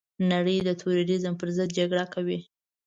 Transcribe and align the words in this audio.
نړۍ 0.31 0.57
د 0.63 0.69
تروريزم 0.81 1.33
پرضد 1.41 1.69
جګړه 1.77 2.05
کوي. 2.13 2.39